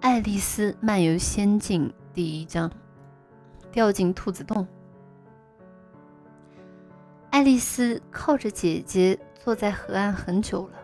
[0.00, 2.70] 爱丽丝漫游仙境》第一章：
[3.72, 4.66] 掉进兔子洞。
[7.30, 10.78] 爱丽丝靠着姐姐坐在河岸很久了，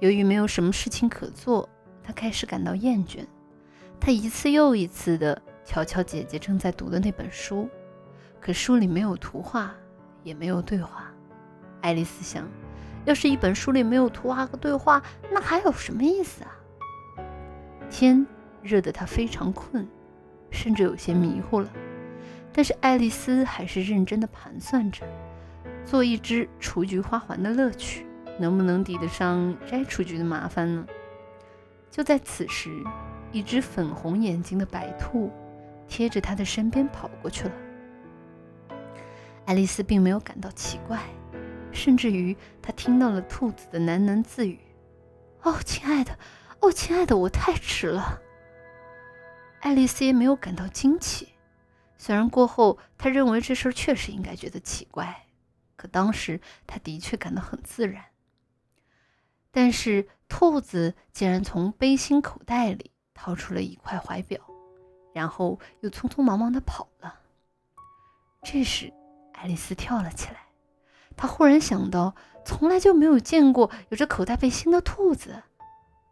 [0.00, 1.68] 由于没有什么事情可做，
[2.02, 3.24] 她开始感到厌倦。
[4.00, 7.68] 她一次又一次地瞧瞧姐姐正在读的那本书，
[8.40, 9.72] 可书里没有图画，
[10.24, 11.12] 也没有对话。
[11.80, 12.46] 爱丽丝想，
[13.04, 16.50] 要是一本书里没有图画和对话，那还有什么意思啊？
[17.92, 18.26] 天
[18.62, 19.86] 热得她非常困，
[20.50, 21.70] 甚至有些迷糊了。
[22.50, 25.06] 但是爱丽丝还是认真地盘算着，
[25.84, 28.06] 做一只雏菊花环的乐趣
[28.38, 30.86] 能不能抵得上摘雏菊的麻烦呢？
[31.90, 32.82] 就在此时，
[33.30, 35.30] 一只粉红眼睛的白兔
[35.86, 37.52] 贴着她的身边跑过去了。
[39.44, 40.98] 爱丽丝并没有感到奇怪，
[41.72, 44.58] 甚至于她听到了兔子的喃喃自语
[45.44, 46.18] ：“哦，亲爱的。”
[46.62, 48.20] 哦，亲爱的，我太迟了。
[49.60, 51.34] 爱丽丝也没有感到惊奇，
[51.98, 55.26] 虽然过后她认为这事儿确实应该觉得奇怪，
[55.74, 58.04] 可当时她的确感到很自然。
[59.50, 64.40] 但是兔子竟然从背心口袋里掏出了一块怀表，
[65.12, 67.18] 然后又匆匆忙忙地跑了。
[68.44, 68.92] 这时，
[69.32, 70.46] 爱丽丝跳了起来，
[71.16, 72.14] 她忽然想到，
[72.44, 75.42] 从来就没有见过有着口袋背心的兔子。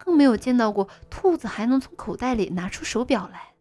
[0.02, 3.52] 更没有见到过兔子还能从口袋里拿出手表来。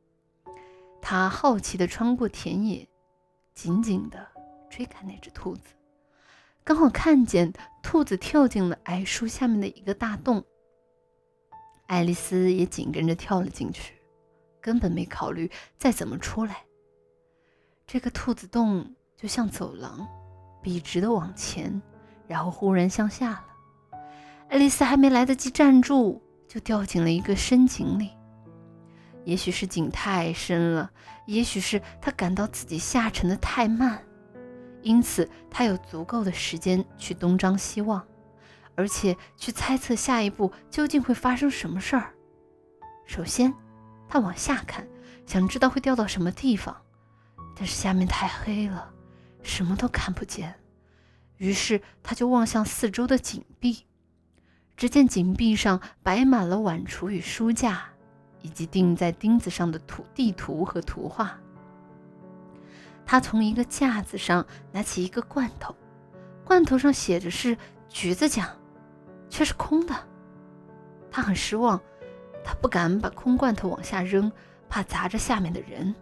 [1.01, 2.87] 他好奇地穿过田野，
[3.53, 4.25] 紧紧地
[4.69, 5.73] 追赶那只兔子，
[6.63, 7.51] 刚好看见
[7.83, 10.41] 兔子跳进了矮树下面的一个大洞。
[11.87, 13.95] 爱丽丝也紧跟着跳了进去，
[14.61, 16.63] 根本没考虑再怎么出来。
[17.85, 20.07] 这个兔子洞就像走廊，
[20.61, 21.81] 笔直地往前，
[22.27, 23.45] 然后忽然向下了。
[24.47, 26.21] 爱丽丝还没来得及站住。
[26.49, 28.09] 就掉进了一个深井里。
[29.23, 30.91] 也许是井太深了，
[31.27, 34.03] 也许是他感到自己下沉的太慢，
[34.81, 38.03] 因此他有足够的时间去东张西望，
[38.75, 42.15] 而且去猜测下一步究竟会发生什么事儿。
[43.05, 43.53] 首先，
[44.07, 44.87] 他往下看，
[45.27, 46.75] 想知道会掉到什么地方，
[47.55, 48.91] 但是下面太黑了，
[49.43, 50.55] 什么都看不见。
[51.37, 53.85] 于是他就望向四周的井壁。
[54.79, 57.83] 只见井壁上摆满了碗橱与书架，
[58.41, 61.37] 以及钉在钉子上的图地图和图画。
[63.05, 65.75] 他从一个架子上拿起一个罐头，
[66.45, 67.57] 罐头上写着是
[67.89, 68.47] 橘子酱，
[69.29, 69.93] 却是空的。
[71.11, 71.77] 他很失望，
[72.41, 74.31] 他不敢把空罐头往下扔，
[74.69, 75.93] 怕砸着下面的人，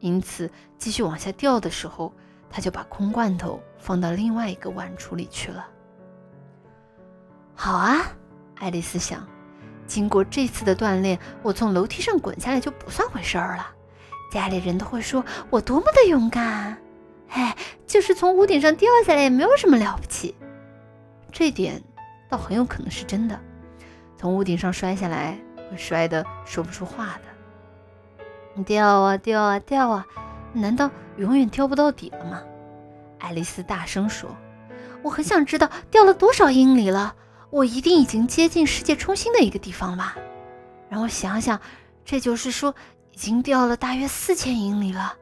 [0.00, 2.12] 因此继续往下掉的时候，
[2.50, 5.66] 他就把空罐头放到另外一个碗橱里去了。
[7.54, 8.12] 好啊，
[8.56, 9.26] 爱丽丝想，
[9.86, 13.66] 经过这次的锻炼，我从楼梯上滚下来就不算回事儿了。
[14.30, 16.76] 家里人都会说我多么的勇敢。
[17.30, 17.56] 哎，
[17.86, 20.34] 就是从屋顶上掉下来也没有什么了不起。
[21.32, 21.80] 这点
[22.28, 23.40] 倒很有可能是真的。
[24.16, 25.38] 从屋顶上摔下来
[25.70, 27.18] 会摔得说不出话
[28.56, 28.62] 的。
[28.64, 30.06] 掉啊掉啊掉啊，
[30.52, 32.42] 难道永远掉不到底了吗？
[33.18, 34.28] 爱丽丝大声说
[35.02, 37.14] ：“我很想知道掉了多少英里了。”
[37.54, 40.18] 我一定已经接近世界中心的一个地方吧？
[40.88, 41.60] 让我想想，
[42.04, 42.74] 这就是说，
[43.12, 45.16] 已经掉了大约四千英里了。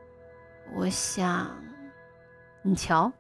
[0.75, 1.63] 我想，
[2.63, 3.13] 你瞧，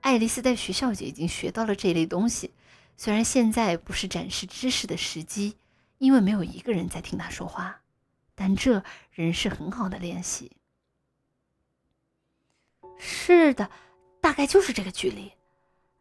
[0.00, 2.52] 爱丽丝在学校就已经学到了这类东西。
[2.96, 5.56] 虽然现在不是展示知识的时机，
[5.98, 7.82] 因为没有一个人在听她说话，
[8.34, 8.82] 但这
[9.12, 10.50] 仍是很好的练习。
[12.98, 13.70] 是的，
[14.20, 15.30] 大概就是这个距离。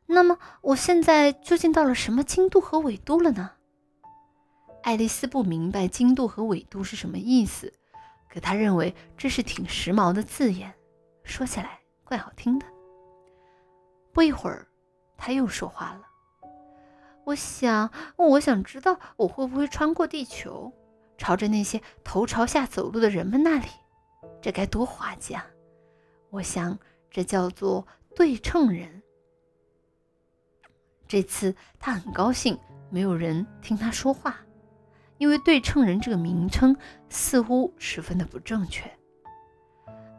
[0.09, 3.51] 那么我现在究竟到了什么经度和纬度了呢？
[4.81, 7.73] 爱丽丝不明白经度和纬度是什么意思，
[8.29, 10.73] 可她认为这是挺时髦的字眼，
[11.23, 12.66] 说起来怪好听的。
[14.13, 14.66] 不一会儿，
[15.18, 16.01] 他又说话了
[17.25, 20.72] ：“我想，我想知道我会不会穿过地球，
[21.18, 23.68] 朝着那些头朝下走路的人们那里，
[24.42, 25.45] 这该多滑稽啊！
[26.30, 26.80] 我想，
[27.12, 29.04] 这叫做对称人。”
[31.07, 32.57] 这次他很高兴，
[32.89, 34.38] 没有人听他说话，
[35.18, 36.75] 因为“对称人”这个名称
[37.09, 38.92] 似乎十分的不正确。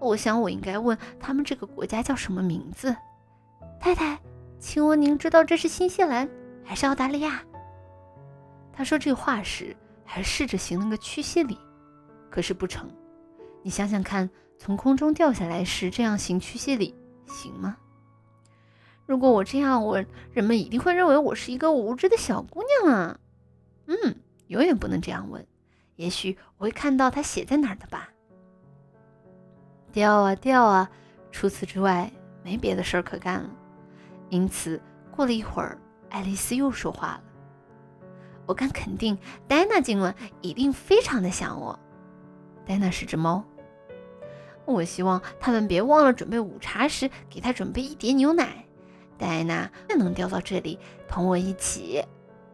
[0.01, 2.95] 我想我应该问他们这个国家叫什么名字。
[3.81, 4.19] 太太，
[4.59, 6.29] 请问您知道这是新西兰
[6.65, 7.43] 还是澳大利亚？
[8.73, 11.59] 他说这话时还试着行了个屈膝礼，
[12.31, 12.89] 可是不成。
[13.63, 16.95] 你想想看，从空中掉下来时这样行屈膝礼
[17.27, 17.77] 行吗？
[19.09, 23.19] 如果我这样问，人们一定会认为我是一个无知的小姑娘啊。
[23.87, 24.17] 嗯，
[24.49, 25.47] 永远不能这样问，
[25.97, 28.11] 也许我会看到它写在哪儿的吧。
[29.93, 30.91] 掉啊掉啊，
[31.33, 32.13] 除此之外
[32.45, 33.49] 没别的事儿可干了。
[34.29, 34.79] 因此，
[35.11, 35.79] 过了一会儿，
[36.11, 37.23] 爱丽丝又说话了
[38.45, 39.17] ：“我敢肯定，
[39.49, 41.81] 戴娜今晚一定非常的想我。
[42.67, 43.43] 戴娜是只猫，
[44.67, 48.67] 我希望他们别忘了准备午茶时给他准备一碟牛奶。
[49.19, 49.69] 戴安娜
[49.99, 50.79] 能掉到这里
[51.09, 52.03] 同我一起。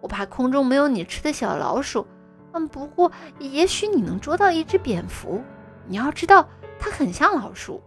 [0.01, 2.07] 我怕空中没有你吃的小老鼠。
[2.53, 5.43] 嗯，不过也许你能捉到一只蝙蝠。
[5.87, 7.81] 你要知道。”它很像老鼠，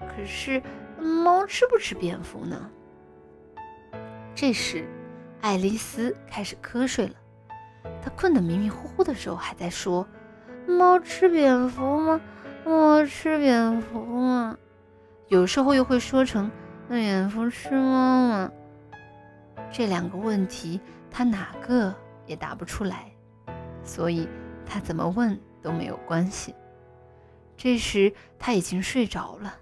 [0.00, 0.62] 可是
[1.00, 2.68] 猫吃不吃蝙蝠呢？
[4.34, 4.86] 这时，
[5.40, 7.14] 爱丽丝开始瞌睡了。
[8.02, 10.06] 她困得迷迷糊糊的时候，还在说
[10.68, 12.20] ：“猫吃蝙蝠吗？
[12.66, 14.58] 猫吃蝙蝠吗？”
[15.28, 16.50] 有时候又会说成
[16.88, 18.52] ：“那蝙蝠吃猫吗？”
[19.70, 20.80] 这两个问题，
[21.10, 21.94] 他哪个
[22.26, 23.12] 也答不出来，
[23.84, 24.26] 所以
[24.64, 26.54] 他怎么问都没有关系。
[27.56, 29.56] 这时他已经睡着了，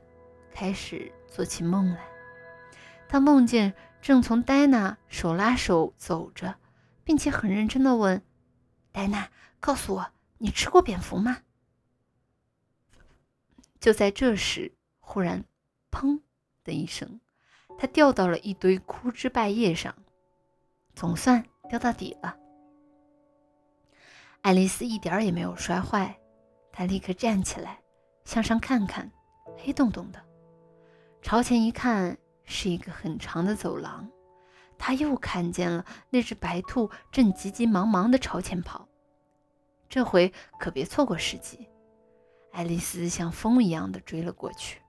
[0.53, 2.01] 开始做起梦来。
[3.09, 6.57] 他梦见正从戴娜手拉手走着，
[7.05, 8.23] 并且很认真地问
[8.93, 9.29] ：“戴娜，
[9.61, 11.39] 告诉我，你吃过蝙蝠吗？”
[13.81, 15.45] 就在这时，忽然
[15.91, 16.21] “砰”
[16.67, 17.19] 的一声，
[17.79, 19.95] 他掉到了一堆枯枝败叶上，
[20.95, 22.37] 总算掉到底了。
[24.43, 26.19] 爱丽丝一点也没有摔坏，
[26.73, 27.81] 她立刻站起来。
[28.25, 29.11] 向上看看，
[29.57, 30.19] 黑洞洞的；
[31.23, 34.09] 朝前一看，是一个很长的走廊。
[34.79, 38.87] 他又看见了那只白兔正急急忙忙地朝前跑。
[39.89, 41.69] 这回可别错过时机！
[42.53, 44.81] 爱丽丝像风一样的追了过去。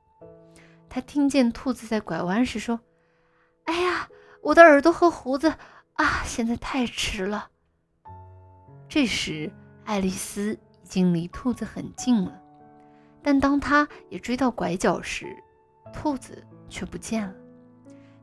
[0.90, 2.80] 他听见兔子在拐弯时说
[3.66, 4.10] ：“哎呀，
[4.42, 5.54] 我的耳朵和胡子
[5.94, 7.50] 啊，现在太迟了。”
[8.90, 9.52] 这时，
[9.84, 12.42] 爱丽丝已经离兔子很近了。
[13.22, 15.36] 但当她也追到拐角时，
[15.92, 17.34] 兔子却不见了。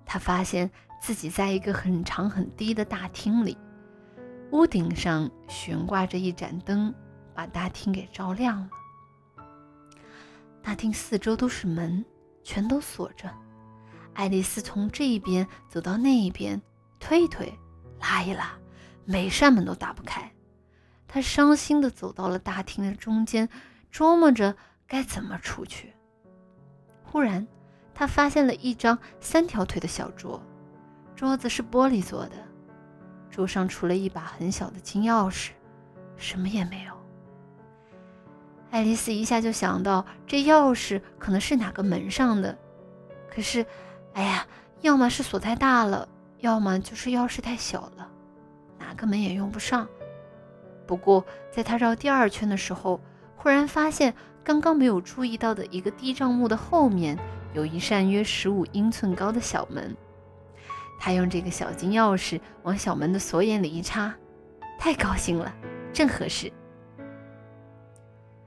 [0.06, 0.70] 他发现
[1.00, 3.56] 自己在一个很长很低的大厅里，
[4.52, 6.94] 屋顶上悬挂着一盏灯，
[7.34, 8.70] 把大厅给照亮了。
[10.62, 12.04] 大厅四周都是门，
[12.44, 13.28] 全都锁着。
[14.12, 16.62] 爱丽丝从这一边走到那一边，
[17.00, 17.52] 推一推，
[17.98, 18.52] 拉一拉，
[19.04, 20.30] 每扇门都打不开。
[21.08, 23.48] 她伤心地走到了大厅的中间，
[23.92, 24.54] 琢磨着。
[24.86, 25.94] 该怎么出去？
[27.02, 27.48] 忽然，
[27.94, 30.40] 他发现了一张三条腿的小桌，
[31.16, 32.36] 桌子是玻璃做的，
[33.30, 35.52] 桌上除了一把很小的金钥匙，
[36.18, 36.93] 什么也没有。
[38.74, 42.58] 爱丽丝一下就想到，这钥匙可能是哪个门上的。
[43.32, 43.64] 可是，
[44.14, 44.44] 哎呀，
[44.80, 46.08] 要么是锁太大了，
[46.40, 48.10] 要么就是钥匙太小了，
[48.76, 49.86] 哪个门也用不上。
[50.88, 53.00] 不过，在他绕第二圈的时候，
[53.36, 54.12] 忽然发现。
[54.42, 57.16] 刚刚没有注意到的一个地障木的后面，
[57.54, 59.96] 有一扇约十五英寸高的小门。
[60.98, 64.12] 他用这个小金钥匙往小门的锁眼里一插，
[64.78, 65.54] 太高兴了，
[65.92, 66.52] 正合适。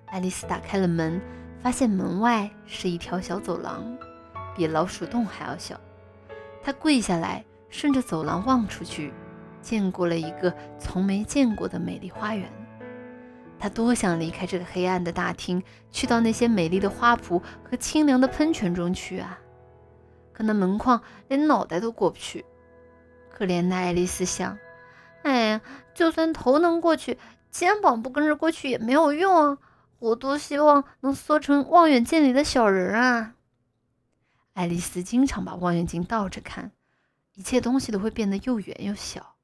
[0.08, 1.22] 爱丽丝打开了门，
[1.62, 3.84] 发现门外是一条小走廊，
[4.56, 5.80] 比老鼠洞还要小。
[6.64, 9.14] 她跪下来，顺着走廊望出去，
[9.62, 12.50] 见过了一个从没见过的美丽花园。
[13.60, 15.62] 她多想离开这个黑暗的大厅，
[15.92, 19.38] 去到那些美丽的花圃和清凉的喷泉中去啊！
[20.32, 22.46] 可那门框连脑袋都过不去。
[23.30, 24.58] 可怜的爱丽丝想
[25.24, 25.62] ：“哎呀，
[25.94, 27.18] 就算头能过去，
[27.52, 29.58] 肩膀不跟着过去也没有用啊！
[30.00, 33.36] 我多希望能缩成望远镜里的小人啊！”
[34.54, 36.72] 爱丽丝经常把望远镜倒着看，
[37.34, 39.36] 一切东西都会变得又圆又小，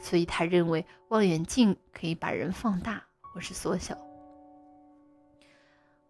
[0.00, 3.04] 所以她认为望远镜可以把人放大。
[3.32, 3.96] 或是缩小。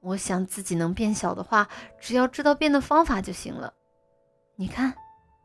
[0.01, 1.69] 我想自己能变小的话，
[2.01, 3.73] 只要知道变的方法就行了。
[4.57, 4.93] 你看，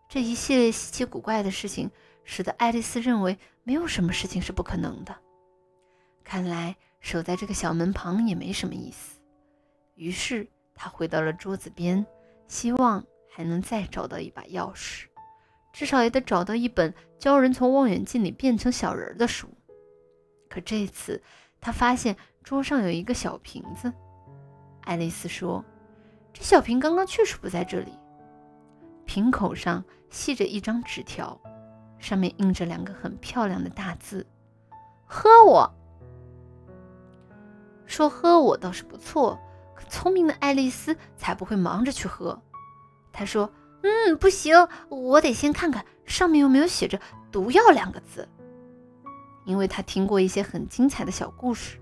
[0.10, 1.92] 这一系列稀奇古怪的事情，
[2.24, 5.16] 使得爱丽丝认为没有什么事情是不可能的。
[6.24, 9.20] 看来守在这个小门旁也没什么意思。
[9.96, 12.06] 于是他回到了桌子边，
[12.48, 15.06] 希望还能再找到一把钥匙，
[15.74, 19.48] 至少也得找到一本教人从望远镜里变成小人的书。
[20.50, 21.22] 可这次。
[21.60, 23.92] 他发现桌上有一个小瓶子。
[24.82, 25.66] 爱丽丝说
[26.32, 27.92] ：“这小瓶刚刚确实不在这里。”
[29.06, 31.42] 瓶口上系着一张纸条，
[31.98, 34.26] 上面印着两个很漂亮的大字
[35.10, 35.70] ：“喝我。”
[37.88, 39.40] 说“喝我”倒是不错，
[39.74, 42.40] 可聪明的爱丽丝才不会忙着去喝。
[43.12, 43.52] 她说
[43.82, 47.00] ：“嗯，不行，我得先看看上面有没有写着
[47.32, 48.30] ‘毒药’两个字。”
[49.46, 51.80] 因为她听过一些很精彩的小故事，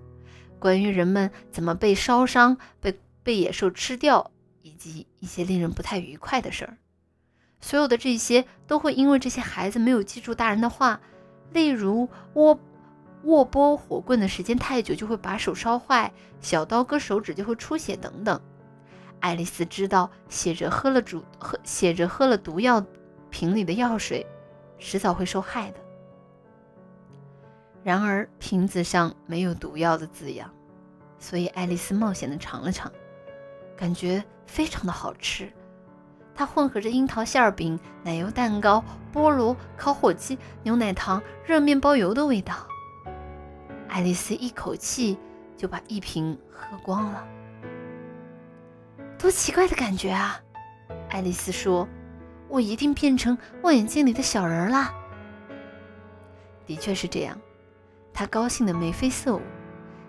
[0.59, 4.31] 关于人们怎么被烧伤、被被野兽吃掉，
[4.61, 6.77] 以及一些令人不太愉快的事儿。
[7.59, 11.01] 所有的这些都会因为这些孩子没有记住大人的话，
[11.51, 12.59] 例如我
[13.25, 18.39] 握拨火棍的时间太久就会把手烧坏，小刀割手指就会出血等等。
[19.19, 22.85] 爱丽丝知道写着喝了煮喝写着喝了毒药
[23.31, 24.25] 瓶里的药水，
[24.77, 25.77] 迟早会受害的。
[27.83, 30.51] 然而瓶子上没有毒药的字样，
[31.17, 32.91] 所以爱丽丝冒险的尝了尝，
[33.75, 35.51] 感觉非常的好吃。
[36.35, 42.55] 它混合着樱桃馅饼、奶油蛋糕、菠萝、烤火鸡、牛奶糖、热面包油的味道。
[43.95, 45.17] 爱丽丝一口气
[45.55, 47.25] 就把一瓶喝光了。
[49.17, 50.37] 多奇怪的感觉啊！
[51.09, 51.87] 爱丽丝说
[52.49, 54.93] ：“我一定变成望远镜里的小人啦。”
[56.67, 57.39] 的确是这样，
[58.13, 59.41] 她高兴的眉飞色舞。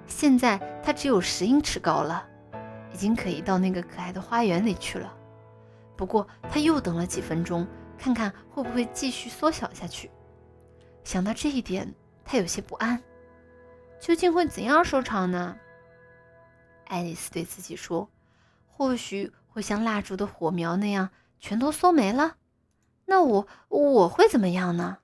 [0.09, 2.27] 现在她只有十英尺高了，
[2.93, 5.17] 已经可以到那个可爱的花园里去了。
[5.97, 7.65] 不过，她又等了几分钟，
[7.97, 10.11] 看看会不会继续缩小下去。
[11.05, 13.01] 想到这一点，她有些不安。
[14.01, 15.57] 究竟会怎样收场呢？
[16.87, 18.09] 爱丽丝对自己说。
[18.69, 21.09] 或许会像蜡烛的火苗那样
[21.41, 22.37] 全都缩没了，
[23.07, 24.99] 那我我会怎么样呢？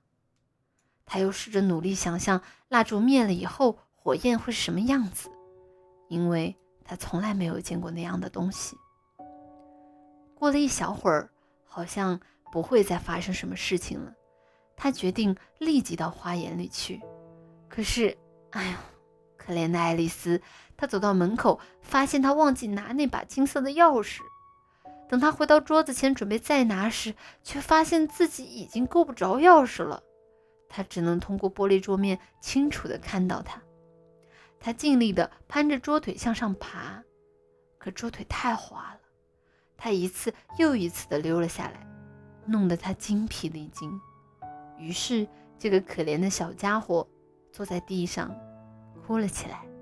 [1.05, 5.31] 她又试着努力想象蜡烛灭了以后火焰会是什么样子，
[6.07, 8.77] 因为她从来没有见过那样的东西。
[10.35, 11.31] 过了一小会儿，
[11.65, 12.19] 好像
[12.51, 14.13] 不会再发生什么事情了，
[14.75, 17.01] 他决定立即到花园里去。
[17.67, 18.15] 可是，
[18.53, 18.79] 哎呀！
[19.35, 20.41] 可怜的爱丽丝，
[20.77, 24.19] 她走到门口，发现她忘记拿那把金色的钥匙。
[25.09, 30.01] 等她回到桌子前准备再拿时，却发现自己已经够不着钥匙了。
[30.69, 33.61] 她只能通过玻璃桌面清楚地看到它。
[34.59, 37.03] 她尽力地攀着桌腿向上爬，
[37.77, 38.99] 可桌腿太滑了，
[39.75, 41.85] 她一次又一次地溜了下来，
[42.45, 43.91] 弄得她精疲力尽。
[44.77, 45.27] 于是，
[45.59, 47.05] 这个可怜的小家伙
[47.53, 48.35] 坐在地上。
[49.05, 49.72] 哭了起来。